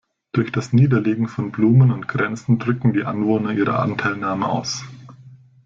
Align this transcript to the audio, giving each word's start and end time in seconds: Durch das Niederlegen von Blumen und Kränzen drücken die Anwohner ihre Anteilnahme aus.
Durch 0.31 0.51
das 0.51 0.73
Niederlegen 0.73 1.27
von 1.27 1.51
Blumen 1.51 1.91
und 1.91 2.07
Kränzen 2.07 2.57
drücken 2.57 2.91
die 2.91 3.03
Anwohner 3.03 3.51
ihre 3.51 3.77
Anteilnahme 3.77 4.47
aus. 4.47 4.83